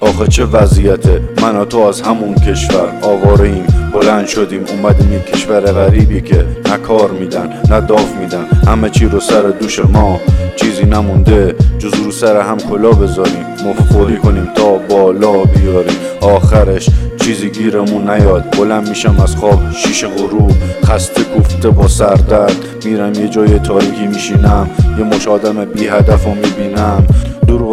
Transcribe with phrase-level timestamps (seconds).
[0.00, 5.26] آخه چه وضعیته؟ من و تو از همون کشور آواره ایم بلند شدیم اومدیم یک
[5.26, 8.44] کشور غریبی که نه کار میدن نه داف میدن.
[8.66, 10.20] همه چی رو سر دوش ما.
[10.56, 13.46] چیزی نمونده جز رو سر هم کلا بذاریم.
[13.66, 15.96] مفخوری کنیم تا بالا بیاریم.
[16.20, 16.90] آخرش
[17.20, 18.56] چیزی گیرمون نیاد.
[18.56, 20.52] بلند میشم از خواب شیش غروب.
[20.84, 22.56] خسته کوفته با سردرد.
[22.84, 24.70] میرم یه جای تاریکی میشینم.
[24.98, 27.06] یه مش آدم بی هدف رو می‌بینم.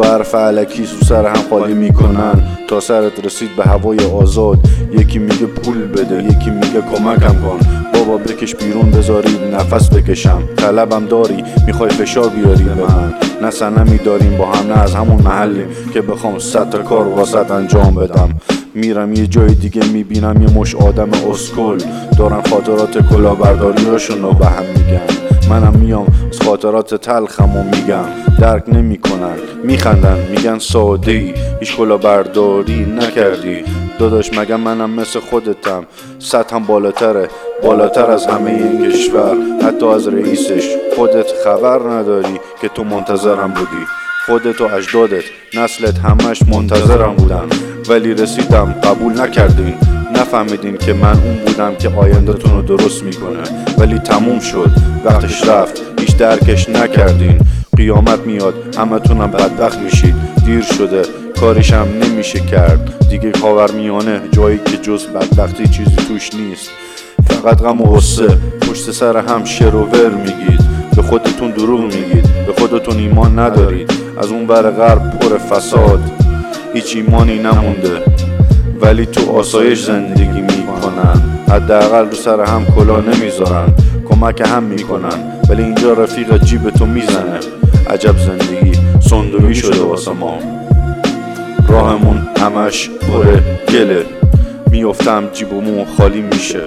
[0.03, 2.41] حرف علکی سو سر هم خالی می‌کنن.
[2.67, 4.59] تا سرت رسید به هوای آزاد.
[4.91, 7.59] یکی میگه پول بده یکی میگه کمکم کن.
[8.05, 10.41] بابا بکش بیرون بذاری نفس بکشم.
[10.57, 13.13] طلبم داری می‌خوای فشار بیاری به من.
[13.41, 17.95] نه سنمی داریم با هم نه از همون محلیم که بخوام سطر کار واسط انجام
[17.95, 18.29] بدم.
[18.73, 21.77] میرم یه جای دیگه می‌بینم یه مش آدم اسکل.
[22.17, 25.25] دارن خاطرات کلاهبرداریاشون رو به هم میگن.
[25.49, 28.05] منم میام از خاطرات تلخم و میگم.
[28.39, 33.63] درک نمی‌کنن میخندن میگن ساده ای هیچ برداری نکردی.
[33.99, 35.83] داداش مگه منم مثل خودتم؟
[36.19, 37.27] سطحم بالاتره.
[37.63, 40.75] بالاتر از همه این کشور حتی از رئیسش.
[40.95, 43.85] خودت خبر نداری که تو منتظرم بودی.
[44.25, 47.45] خودت و اجدادت نسلت همش منتظرم بودن.
[47.89, 49.73] ولی رسیدم قبول نکردین.
[50.13, 53.43] نفهمیدین که من اون بودم که آیندهتون رو درست می‌کنه.
[53.77, 54.69] ولی تموم شد.
[55.05, 55.81] وقتش رفت.
[55.99, 57.39] هیچ درکش نکردین.
[57.77, 58.75] قیامت میاد.
[58.77, 60.15] همتونم بدبخت میشید.
[60.45, 61.01] دیر شده.
[61.39, 63.07] کارشم نمیشه کرد.
[63.09, 66.69] دیگه خاور میانه جایی که جز بدبختی چیزی توش نیست.
[67.29, 68.27] فقط غم و غصه.
[68.61, 70.59] پشت سر هم شروور میگید.
[70.95, 72.45] به خودتون دروغ میگید.
[72.47, 73.91] به خودتون ایمان ندارید.
[74.17, 75.99] از اون بر غرب پر فساد.
[76.73, 78.01] هیچ ایمانی نمونده.
[78.81, 81.21] ولی تو آسایش زندگی می‌کنن.
[81.49, 83.73] حداقل رو سر هم کلا نمی‌ذارن.
[84.09, 85.39] کمک هم می‌کنن.
[85.49, 87.39] ولی اینجا رفیق جیب تو می‌زنه.
[87.89, 88.79] عجب زندگی.
[89.09, 90.37] صندوقی شده واسه ما.
[91.69, 93.25] راهمون همش پر
[93.73, 94.05] گله.
[94.71, 96.59] میفتم جیبمون خالی میشه.